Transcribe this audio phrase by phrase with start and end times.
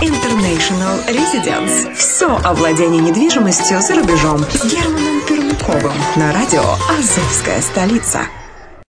[0.00, 1.92] International Residence.
[1.94, 8.20] Все о владении недвижимостью за рубежом с Германом Пермяковым на радио «Азовская столица».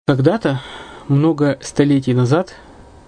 [0.06, 0.60] Когда-то,
[1.08, 2.54] много столетий назад,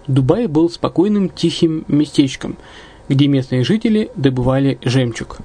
[0.07, 2.57] Дубай был спокойным тихим местечком,
[3.09, 5.37] где местные жители добывали жемчуг.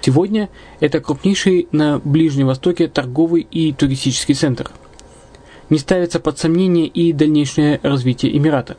[0.00, 0.48] Сегодня
[0.80, 4.70] это крупнейший на Ближнем Востоке торговый и туристический центр.
[5.68, 8.78] Не ставится под сомнение и дальнейшее развитие Эмирата,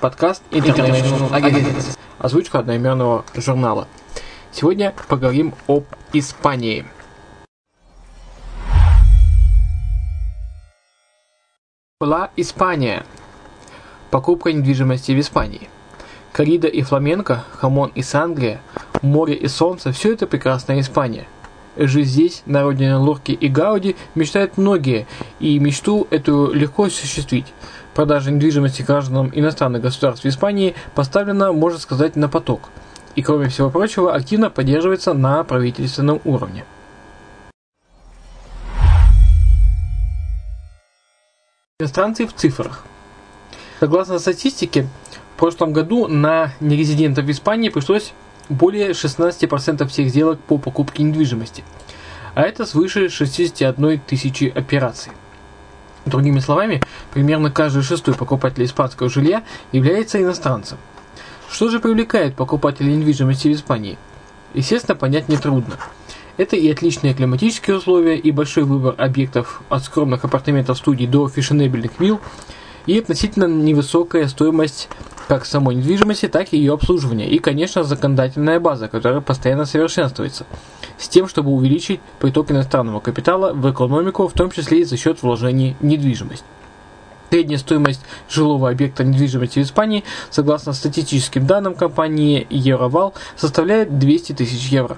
[0.00, 3.88] подкаст International Agents, озвучку одноименного журнала.
[4.52, 6.86] Сегодня поговорим об Испании–
[12.00, 13.04] была Испания.
[14.12, 15.68] Покупка недвижимости в Испании.
[16.32, 18.60] Корида и фламенко, хамон из Англии,
[19.02, 21.26] море и солнце– все это прекрасная Испания.
[21.78, 25.06] Жить здесь, на родине Лурки и Гауди, мечтают многие,
[25.38, 27.46] и мечту эту легко осуществить.
[27.94, 32.70] Продажа недвижимости гражданам иностранных государств Испании поставлена, можно сказать, на поток.
[33.14, 36.64] И, кроме всего прочего, активно поддерживается на правительственном уровне.
[41.78, 42.82] Иностранцы в цифрах.
[43.78, 44.88] Согласно статистике,
[45.36, 48.12] в прошлом году на нерезидентов Испании пришлось
[48.48, 51.64] более 16% всех сделок по покупке недвижимости,
[52.34, 55.12] а это свыше 61 тысячи операций.
[56.06, 60.78] Другими словами, примерно каждый шестой покупатель испанского жилья является иностранцем.
[61.50, 63.98] Что же привлекает покупателей недвижимости в Испании?
[64.54, 65.76] Естественно, понять нетрудно.
[66.36, 71.98] Это и отличные климатические условия, и большой выбор объектов от скромных апартаментов студий до фешенебельных
[71.98, 72.20] вилл,
[72.88, 74.88] и относительно невысокая стоимость
[75.28, 77.28] как самой недвижимости, так и ее обслуживания.
[77.28, 80.46] И, конечно, законодательная база, которая постоянно совершенствуется,
[80.96, 85.22] с тем, чтобы увеличить приток иностранного капитала в экономику, в том числе и за счет
[85.22, 86.44] вложений в недвижимость.
[87.28, 88.00] Средняя стоимость
[88.30, 94.96] жилого объекта недвижимости в Испании, согласно статистическим данным компании Евровал, составляет 200 тысяч евро.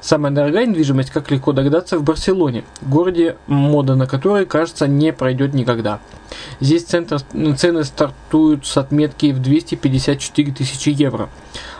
[0.00, 5.54] Самая дорогая недвижимость, как легко догадаться, в Барселоне, городе, мода на который, кажется, не пройдет
[5.54, 6.00] никогда.
[6.60, 7.20] Здесь центр,
[7.56, 11.28] цены стартуют с отметки в 254 тысячи евро.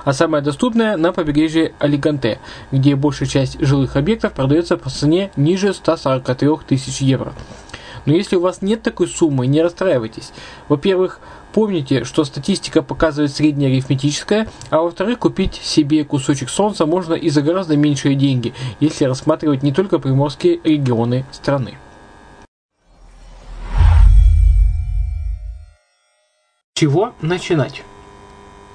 [0.05, 2.39] А самая доступная на побережье Алиганте,
[2.71, 7.33] где большая часть жилых объектов продается по цене ниже 143 тысяч евро.
[8.05, 10.33] Но если у вас нет такой суммы, не расстраивайтесь.
[10.69, 11.21] Во-первых,
[11.53, 17.43] помните, что статистика показывает среднее арифметическое, а во-вторых, купить себе кусочек солнца можно и за
[17.43, 21.75] гораздо меньшие деньги, если рассматривать не только приморские регионы страны.
[26.83, 27.85] чего начинать?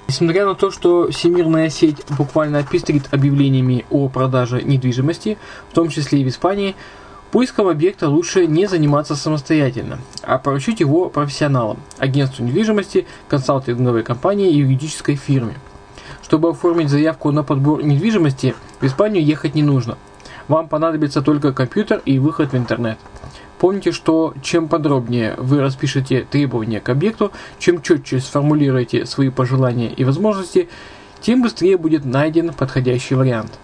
[0.08, 5.36] Несмотря на то, что всемирная сеть буквально пестрит объявлениями о продаже недвижимости,
[5.70, 6.74] в том числе и в Испании,
[7.30, 14.58] поиском объекта лучше не заниматься самостоятельно, а поручить его профессионалам, агентству недвижимости, консалтинговой компании и
[14.58, 15.54] юридической фирме.
[16.22, 19.96] Чтобы оформить заявку на подбор недвижимости, в Испанию ехать не нужно.
[20.46, 22.98] Вам понадобится только компьютер и выход в интернет–
[23.58, 30.04] Помните, что чем подробнее вы распишете требования к объекту, чем четче сформулируете свои пожелания и
[30.04, 30.68] возможности,
[31.20, 33.58] тем быстрее будет найден подходящий вариант.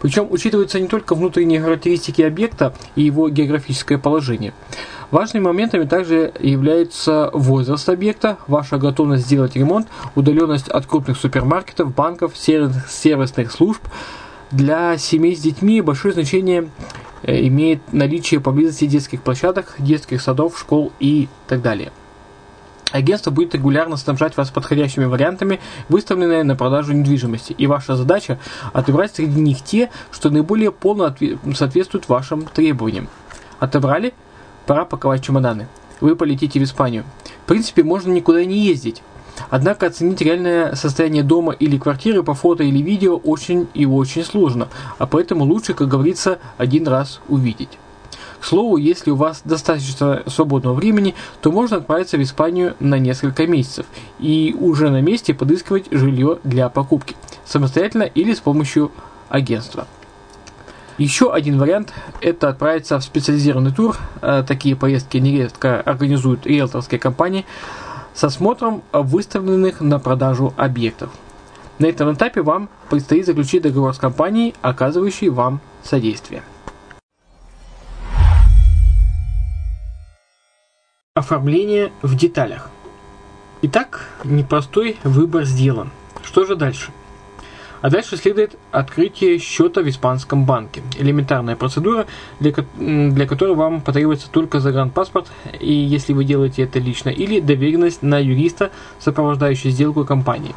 [0.00, 4.52] Причем учитываются не только внутренние характеристики объекта и его географическое положение.
[5.10, 12.32] Важными моментами также являются возраст объекта, ваша готовность сделать ремонт, удаленность от крупных супермаркетов, банков,
[12.36, 13.82] сервисных служб.
[14.50, 16.68] Для семей с детьми большое значение
[17.22, 21.92] Э, имеет наличие поблизости детских площадок, детских садов, школ и так далее.
[22.92, 28.38] Агентство будет регулярно снабжать вас подходящими вариантами, выставленные на продажу недвижимости, и ваша задача
[28.72, 31.14] отобрать среди них те, что наиболее полно
[31.54, 33.08] соответствуют вашим требованиям.
[33.58, 34.14] Отобрали?
[34.66, 35.68] Пора паковать чемоданы.
[36.00, 37.04] Вы полетите в Испанию.
[37.44, 39.02] В принципе, можно никуда не ездить.
[39.48, 44.68] Однако оценить реальное состояние дома или квартиры по фото или видео очень и очень сложно,
[44.98, 47.70] а поэтому лучше, как говорится, один раз увидеть.
[48.40, 53.46] К слову, если у вас достаточно свободного времени, то можно отправиться в Испанию на несколько
[53.46, 53.86] месяцев
[54.18, 58.90] и уже на месте подыскивать жилье для покупки, самостоятельно или с помощью
[59.28, 59.86] агентства.
[60.96, 63.96] Еще один вариант– это отправиться в специализированный тур.
[64.20, 67.46] Э, такие поездки нередко организуют риэлторские компании–
[68.14, 71.10] с осмотром выставленных на продажу объектов.
[71.78, 76.42] На этом этапе вам предстоит заключить договор с компанией, оказывающей вам содействие.
[81.20, 82.70] Оформление в деталях.
[83.60, 85.90] Итак, непростой выбор сделан.
[86.22, 86.92] Что же дальше?
[87.82, 90.80] А дальше следует открытие счета в испанском банке.
[90.98, 92.06] Элементарная процедура,
[92.38, 95.30] для, для которой вам потребуется только загранпаспорт,
[95.60, 100.54] и если вы делаете это лично, или доверенность на юриста, сопровождающий сделку компании.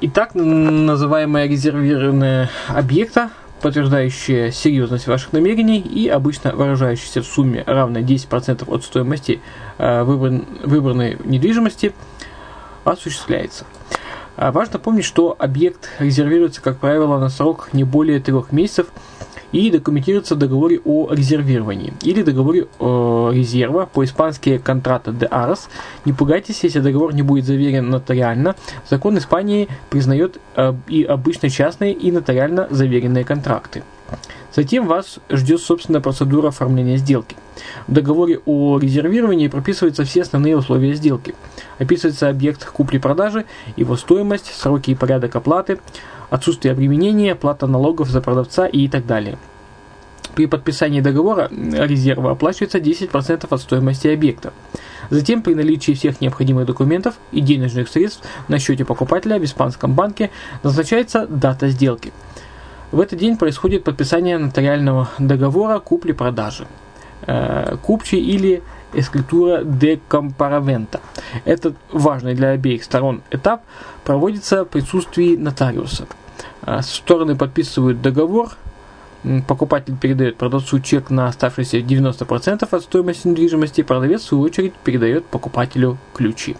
[0.00, 8.72] Итак, называемая резервированная объекта, подтверждающая серьезность ваших намерений и обычно выражающаяся в сумме равной 10%
[8.72, 9.40] от стоимости
[9.78, 11.92] э, выбранной недвижимости,
[12.84, 13.64] осуществляется.
[14.36, 18.86] А важно помнить, что объект резервируется, как правило, на срок не более трех месяцев
[19.52, 25.68] и документируется в договоре о резервировании или договоре э, резерва, по-испански контрата de aras.
[26.04, 28.56] Не пугайтесь, если договор не будет заверен нотариально.
[28.88, 33.82] Закон Испании признает э, и обычно частные и нотариально заверенные контракты.
[34.54, 37.36] Затем вас ждет собственная процедура оформления сделки.
[37.86, 41.34] В договоре о резервировании прописываются все основные условия сделки.
[41.78, 43.44] Описывается объект купли-продажи,
[43.76, 45.78] его стоимость, сроки и порядок оплаты,
[46.30, 49.38] отсутствие обременения, плата налогов за продавца и так далее.
[50.34, 54.52] При подписании договора резерва оплачивается 10% от стоимости объекта.
[55.10, 60.30] Затем, при наличии всех необходимых документов и денежных средств на счете покупателя в испанском банке
[60.62, 62.12] назначается дата сделки–
[62.90, 66.66] в этот день происходит подписание нотариального договора купли-продажи.
[67.26, 68.62] Э, купчи или
[68.94, 71.00] эскритура де компаравента.
[71.44, 73.62] Этот важный для обеих сторон этап
[74.04, 76.06] проводится в присутствии нотариуса.
[76.62, 78.50] А, стороны подписывают договор,
[79.46, 85.24] покупатель передает продавцу чек на оставшиеся 90% от стоимости недвижимости, продавец в свою очередь передает
[85.26, 86.56] покупателю ключи.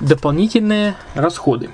[0.00, 1.70] Дополнительные расходы.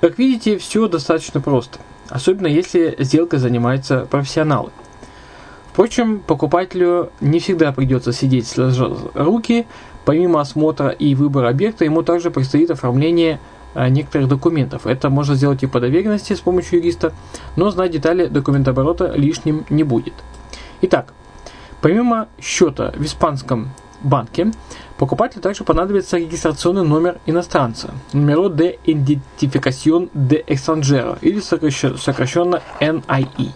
[0.00, 4.70] Как видите, все достаточно просто, особенно если сделка занимается профессионалы–
[5.78, 9.64] Впрочем, покупателю не всегда придется сидеть сложа руки,
[10.04, 13.38] помимо осмотра и выбора объекта, ему также предстоит оформление
[13.74, 14.88] а, некоторых документов.
[14.88, 17.12] Это можно сделать и по доверенности с помощью юриста,
[17.54, 20.14] но знать детали документооборота лишним не будет.
[20.80, 21.14] Итак,
[21.80, 23.70] помимо счета в испанском
[24.02, 24.50] банке,
[24.96, 33.52] покупателю также понадобится регистрационный номер иностранца, номеро de identificación de extranjero или сокращенно NIE.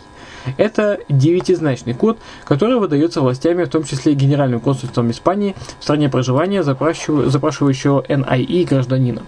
[0.56, 6.62] Это девятизначный код, который выдается властями, в том числе Генеральным консульством Испании в стране проживания
[6.62, 9.22] запрашивающего NIE гражданина.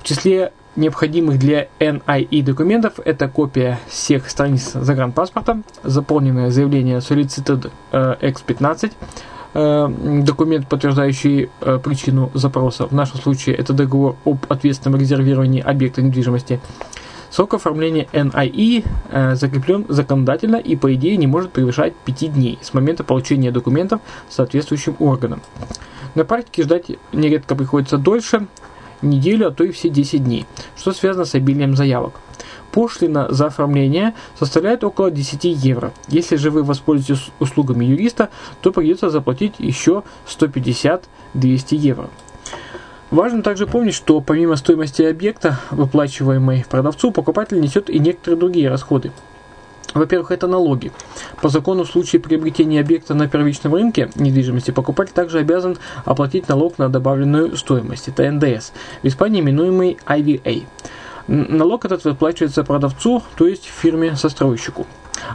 [0.00, 8.16] В числе необходимых для NIE документов это копия всех страниц загранпаспорта, заполненное заявление Solicited э,
[8.20, 8.92] X15,
[9.54, 9.88] э,
[10.22, 12.86] документ, подтверждающий э, причину запроса.
[12.86, 16.60] В нашем случае это договор об ответственном резервировании объекта недвижимости.
[17.38, 18.84] Срок оформления NIE
[19.36, 24.96] закреплен законодательно и, по идее, не может превышать 5 дней с момента получения документов соответствующим
[24.98, 25.40] органам.
[26.16, 28.48] На практике ждать нередко приходится дольше,
[29.02, 32.14] неделю, а то и все 10 дней, что связано с обилием заявок.
[32.72, 35.92] Пошлина за оформление составляет около 10 евро.
[36.08, 38.30] Если же вы воспользуетесь услугами юриста,
[38.62, 41.04] то придется заплатить еще 150-200
[41.76, 42.10] евро.
[43.10, 49.12] Важно также помнить, что помимо стоимости объекта, выплачиваемой продавцу, покупатель несет и некоторые другие расходы.
[49.94, 50.92] Во-первых, это налоги.
[51.40, 56.76] По закону в случае приобретения объекта на первичном рынке недвижимости покупатель также обязан оплатить налог
[56.76, 58.72] на добавленную стоимость, это НДС,
[59.02, 60.64] в Испании именуемый IVA.
[61.28, 64.86] Налог этот выплачивается продавцу, то есть фирме-застройщику.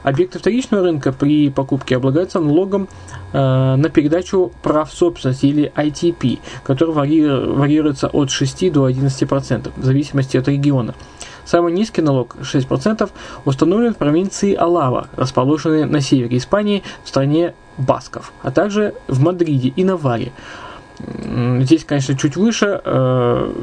[0.01, 2.87] Объекты вторичного рынка при покупке облагаются налогом
[3.31, 10.37] э, на передачу прав собственности или ITP, который варьируется от 6 до 11% в зависимости
[10.37, 10.95] от региона.
[11.45, 13.09] Самый низкий налог 6%
[13.45, 19.69] установлен в провинции Алава, расположенной на севере Испании в стране Басков, а также в Мадриде
[19.69, 20.31] и Наваре.
[20.99, 23.53] Здесь, конечно, чуть выше, э,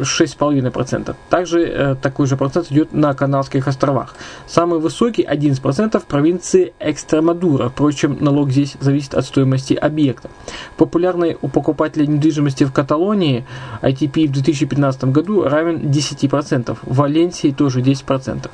[0.00, 1.14] 6,5%.
[1.28, 4.14] Также э, такой же процент идет на Канарских островах.
[4.46, 7.68] Самый высокий 11% в провинции Экстремадура.
[7.68, 10.30] Впрочем, налог здесь зависит от стоимости объекта.
[10.76, 13.44] Популярный у покупателей недвижимости в Каталонии
[13.82, 16.78] ITP в 2015 году равен 10%.
[16.82, 18.50] В Валенсии тоже 10%.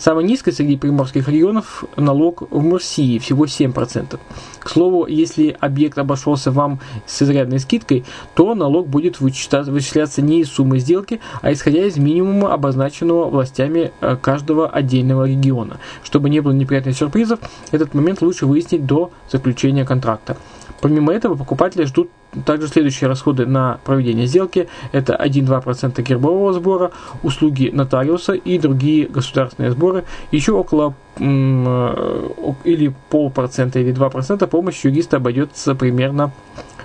[0.00, 4.18] Самый низкий среди приморских регионов налог в Мурсии, всего 7%.
[4.58, 10.48] К слову, если объект обошелся вам с изрядной скидкой, то налог будет вычисляться не из
[10.48, 15.76] суммы сделки, а исходя из минимума, обозначенного властями э, каждого отдельного региона.
[16.02, 17.38] Чтобы не было неприятных сюрпризов,
[17.70, 20.38] этот момент лучше выяснить до заключения контракта.
[20.80, 22.10] Помимо этого, покупатели ждут
[22.46, 24.68] также следующие расходы на проведение сделки.
[24.92, 30.04] Это 1-2% гербового сбора, услуги нотариуса и другие государственные сборы.
[30.30, 32.28] Еще около э,
[32.64, 36.32] или полпроцента или 2% помощь юриста обойдется примерно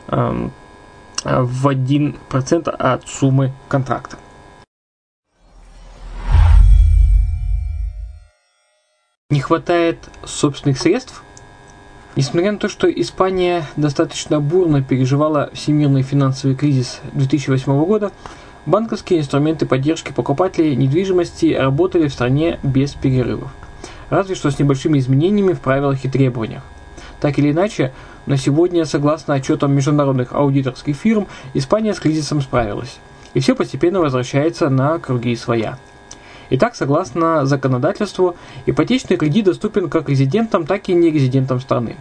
[0.08, 0.52] эм,
[1.24, 4.18] в 1% от суммы контракта.
[9.32, 11.25] Не хватает собственных средств?
[12.16, 18.14] Несмотря на то, что Испания достаточно бурно переживала всемирный финансовый кризис 2008 года,
[18.66, 23.52] банковские инструменты поддержки покупателей недвижимости работали в стране без перерывов.
[24.10, 26.64] Разве что с небольшими изменениями в правилах и требованиях.
[27.20, 27.92] Так или иначе,
[28.28, 32.98] на сегодня, согласно отчетам международных аудиторских фирм, Испания с кризисом справилась.
[33.34, 35.78] И все постепенно возвращается на круги своя.
[36.52, 38.36] Итак, согласно законодательству,
[38.66, 41.96] ипотечный кредит доступен как резидентам, так и нерезидентам страны.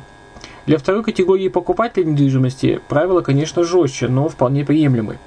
[0.67, 5.19] Для второй категории покупателей недвижимости правила, конечно, жестче, но вполне приемлемы.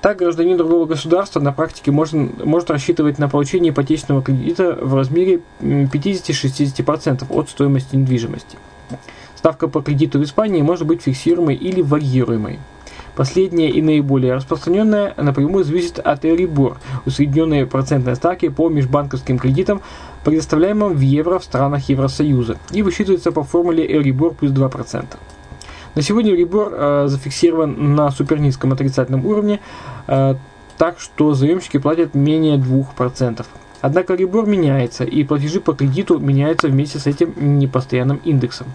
[0.00, 5.40] Так, гражданин другого государства на практике может, может рассчитывать на получение ипотечного кредита в размере
[5.60, 8.56] 50-60% от стоимости недвижимости.
[9.36, 12.58] Ставка по кредиту в Испании может быть фиксируемой или варьируемой.
[13.16, 16.76] Последняя и наиболее распространенная напрямую зависит от Euribor,
[17.06, 19.82] усредненной процентной ставки по межбанковским кредитам,
[20.24, 25.04] предоставляемым в евро в странах Евросоюза, и высчитывается по формуле Euribor плюс 2%.
[25.94, 29.60] На сегодня Euribor э, зафиксирован на супернизком отрицательном уровне,
[30.06, 30.36] э,
[30.78, 33.44] так что заемщики платят менее 2%.
[33.80, 38.68] Однако Euribor меняется, и платежи по кредиту меняются вместе с этим непостоянным индексом.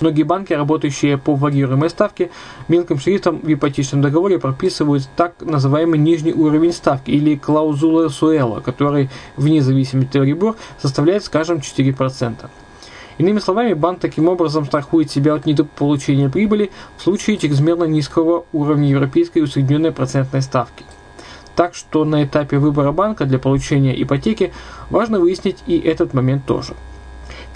[0.00, 2.30] Многие банки, работающие по варьируемой ставке,
[2.68, 9.08] мелким шрифтом в ипотечном договоре прописывают так называемый нижний уровень ставки или клаузула Суэла, который
[9.36, 12.50] вне зависимости от Euribor составляет, скажем, 4%.
[13.18, 18.88] Иными словами, банк таким образом страхует себя от недополучения прибыли в случае чрезмерно низкого уровня
[18.88, 20.84] европейской усредненной процентной ставки.
[21.54, 24.52] Так что на этапе выбора банка для получения ипотеки
[24.90, 26.74] важно выяснить и этот момент тоже.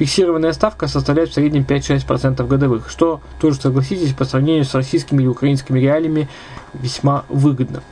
[0.00, 5.28] Фиксированная ставка составляет в среднем 5-6% годовых, что тоже, согласитесь, по сравнению с российскими или
[5.28, 6.26] украинскими реалиями
[6.72, 7.82] весьма выгодно.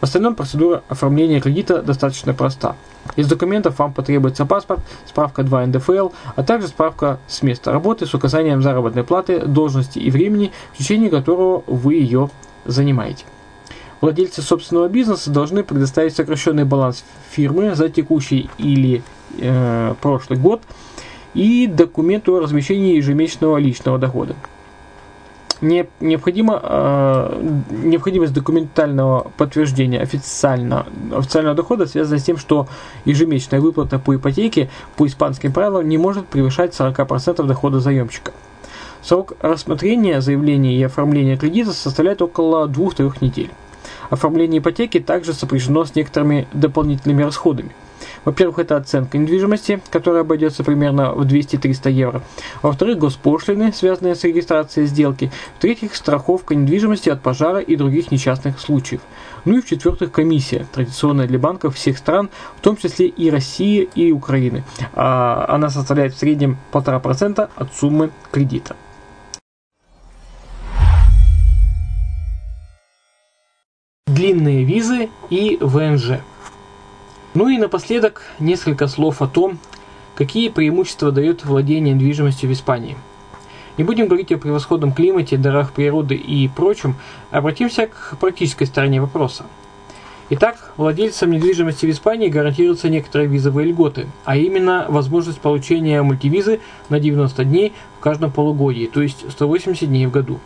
[0.00, 2.76] В остальном процедура оформления кредита достаточно проста.
[3.16, 8.14] Из документов вам потребуется паспорт, справка 2 НДФЛ, а также справка с места работы с
[8.14, 12.30] указанием заработной платы, должности и времени, в течение которого вы ее
[12.64, 13.24] занимаете.
[14.00, 19.02] Владельцы собственного бизнеса должны предоставить сокращенный баланс фирмы за текущий или
[19.40, 20.62] э, прошлый год
[21.36, 24.34] и документ о размещении ежемесячного личного дохода.
[25.60, 32.68] Не, необходимо, э, необходимость документального подтверждения официально, официального дохода связана с тем, что
[33.06, 38.32] ежемесячная выплата по ипотеке по испанским правилам не может превышать 40% дохода заемщика.
[39.02, 43.50] Срок рассмотрения заявления и оформления кредита составляет около 2-3 недель.
[44.10, 47.70] Оформление ипотеки также сопряжено с некоторыми дополнительными расходами.
[48.26, 52.22] Во-первых, это оценка недвижимости, которая обойдется примерно в 200-300 евро.
[52.60, 55.30] Во-вторых, госпошлины, связанные с регистрацией сделки.
[55.56, 59.00] В-третьих, страховка недвижимости от пожара и других несчастных случаев.
[59.44, 62.28] Ну и в-четвертых, комиссия, традиционная для банков всех стран,
[62.58, 64.64] в том числе и России и Украины.
[64.94, 68.74] А она составляет в среднем 1,5% от суммы кредита.
[74.16, 76.20] длинные визы и ВНЖ.
[77.36, 79.58] Ну и напоследок несколько слов о том,
[80.14, 82.96] какие преимущества дает владение недвижимостью в Испании.
[83.76, 86.96] Не будем говорить о превосходном климате, дарах природы и прочем,
[87.30, 89.44] обратимся к практической стороне вопроса.
[90.30, 97.00] Итак, владельцам недвижимости в Испании гарантируются некоторые визовые льготы, а именно возможность получения мультивизы на
[97.00, 100.40] 90 дней в каждом полугодии, то есть 180 дней в году.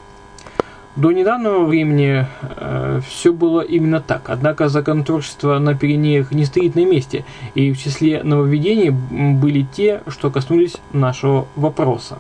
[1.01, 6.85] До недавнего времени э, все было именно так, однако законотворчество на Пиренеях не стоит на
[6.85, 12.19] месте, и в числе нововведений были те, что коснулись нашего вопроса.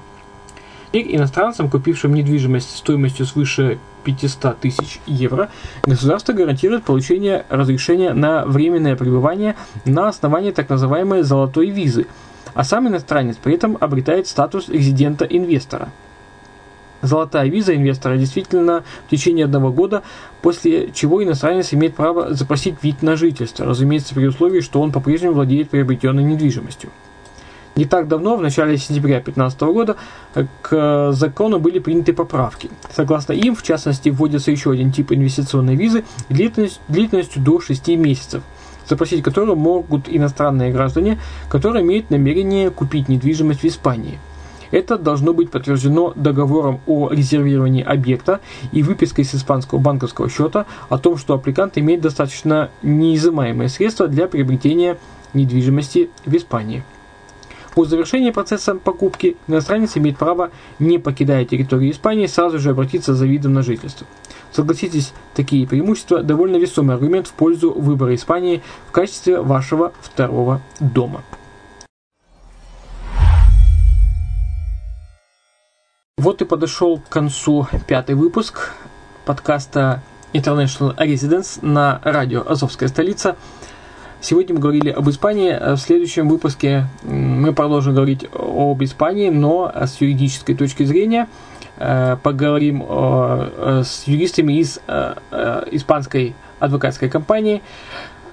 [0.92, 5.50] И иностранцам, купившим недвижимость стоимостью свыше 500 тысяч евро,
[5.82, 12.06] государство гарантирует получение разрешения на временное пребывание на основании так называемой «золотой визы»,
[12.54, 15.90] а сам иностранец при этом обретает статус резидента-инвестора–
[17.02, 20.02] Золотая виза инвестора действительно в течение одного года,
[20.42, 25.34] после чего иностранец имеет право запросить вид на жительство, разумеется, при условии, что он по-прежнему
[25.34, 26.90] владеет приобретенной недвижимостью.
[27.76, 29.96] Не так давно, в начале сентября 2015 года,
[30.60, 32.68] к закону были приняты поправки.
[32.94, 38.42] Согласно им, в частности, вводится еще один тип инвестиционной визы длительностью, длительностью до 6 месяцев,
[38.86, 44.18] запросить которую могут иностранные граждане, которые имеют намерение купить недвижимость в Испании–
[44.70, 48.40] это должно быть подтверждено договором о резервировании объекта
[48.72, 54.26] и выпиской с испанского банковского счета о том, что аппликант имеет достаточно неизымаемые средства для
[54.26, 54.98] приобретения
[55.34, 56.82] недвижимости в Испании.
[57.74, 63.26] По завершении процесса покупки иностранец имеет право, не покидая территорию Испании, сразу же обратиться за
[63.26, 64.06] видом на жительство.
[64.52, 71.22] Согласитесь, такие преимущества довольно весомый аргумент в пользу выбора Испании в качестве вашего второго дома.
[76.20, 78.74] Вот и подошел к концу пятый выпуск
[79.24, 80.02] подкаста
[80.34, 83.36] International Residence на радио «Азовская столица».
[84.20, 85.50] Сегодня мы говорили об Испании.
[85.74, 91.26] В следующем выпуске мы продолжим говорить об Испании, но с юридической точки зрения.
[91.78, 92.84] Э, поговорим
[93.82, 97.62] с юристами из э, э, испанской адвокатской компании,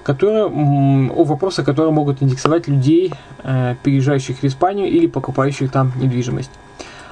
[0.02, 3.14] которые, о вопросах, которые могут индексовать людей,
[3.82, 6.50] переезжающих в Испанию или покупающих там недвижимость.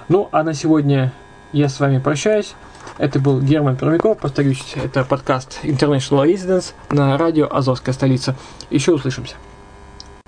[0.09, 1.13] Ну, а на сегодня
[1.53, 2.55] я с вами прощаюсь.
[2.97, 4.19] Это был Герман Пермяков.
[4.19, 8.37] Повторюсь, это подкаст International Residence на радио «Азовская столица».
[8.71, 9.35] Еще услышимся.